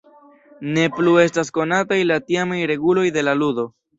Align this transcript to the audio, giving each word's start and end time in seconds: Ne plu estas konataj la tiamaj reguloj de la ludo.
Ne 0.77 0.85
plu 0.95 1.13
estas 1.23 1.51
konataj 1.59 1.99
la 2.13 2.19
tiamaj 2.31 2.59
reguloj 2.73 3.07
de 3.19 3.27
la 3.29 3.39
ludo. 3.45 3.67